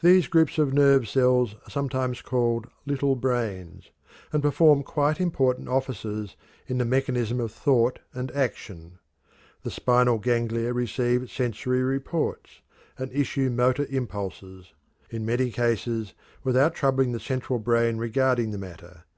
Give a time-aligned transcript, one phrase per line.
[0.00, 3.90] These groups of nerve cells are sometimes called "little brains,"
[4.32, 6.34] and perform quite important offices
[6.66, 9.00] in the mechanism of thought and action.
[9.62, 12.62] The spinal ganglia receive sensory reports,
[12.96, 14.72] and issue motor impulses,
[15.10, 19.04] in many cases, without troubling the central brain regarding the matter.